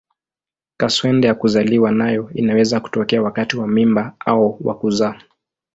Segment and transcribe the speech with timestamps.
[0.77, 5.19] Kaswende ya kuzaliwa nayo inaweza kutokea wakati wa mimba au wa kuzaa.